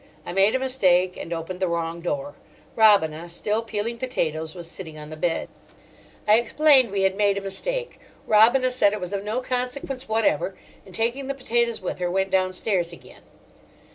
I 0.25 0.33
made 0.33 0.55
a 0.55 0.57
mistake 0.57 1.15
and 1.15 1.31
opened 1.31 1.59
the 1.59 1.67
wrong 1.67 2.01
door. 2.01 2.33
Robina, 2.75 3.29
still 3.29 3.61
peeling 3.61 3.99
potatoes, 3.99 4.55
was 4.55 4.67
sitting 4.67 4.97
on 4.97 5.11
the 5.11 5.15
bed. 5.15 5.47
I 6.27 6.37
explained 6.39 6.89
we 6.89 7.03
had 7.03 7.15
made 7.15 7.37
a 7.37 7.41
mistake. 7.41 7.99
Robina 8.25 8.71
said 8.71 8.93
it 8.93 8.99
was 8.99 9.13
of 9.13 9.23
no 9.23 9.41
consequence 9.41 10.09
whatever, 10.09 10.55
and, 10.87 10.95
taking 10.95 11.27
the 11.27 11.35
potatoes 11.35 11.81
with 11.83 11.99
her, 11.99 12.09
went 12.09 12.31
downstairs 12.31 12.91
again. 12.91 13.21